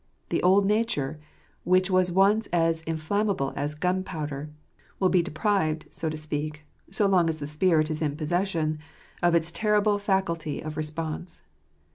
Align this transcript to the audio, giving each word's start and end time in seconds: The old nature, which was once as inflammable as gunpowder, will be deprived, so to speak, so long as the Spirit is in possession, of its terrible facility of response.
The 0.29 0.41
old 0.41 0.65
nature, 0.65 1.19
which 1.63 1.91
was 1.91 2.11
once 2.11 2.47
as 2.47 2.81
inflammable 2.87 3.53
as 3.55 3.75
gunpowder, 3.75 4.49
will 4.99 5.09
be 5.09 5.21
deprived, 5.21 5.85
so 5.91 6.09
to 6.09 6.17
speak, 6.17 6.65
so 6.89 7.05
long 7.05 7.29
as 7.29 7.39
the 7.39 7.45
Spirit 7.45 7.91
is 7.91 8.01
in 8.01 8.17
possession, 8.17 8.79
of 9.21 9.35
its 9.35 9.51
terrible 9.51 9.99
facility 9.99 10.59
of 10.59 10.75
response. 10.75 11.43